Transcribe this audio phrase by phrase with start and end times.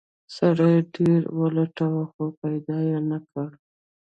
[0.35, 3.49] سړي ډیر ولټاوه خو پیدا یې نه کړ.